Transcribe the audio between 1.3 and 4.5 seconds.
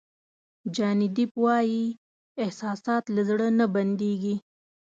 وایي احساسات له زړه نه بندېږي.